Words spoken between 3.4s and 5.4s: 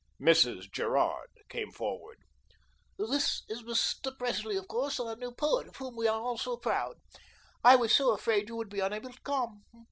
is Mr. Presley, of course, our new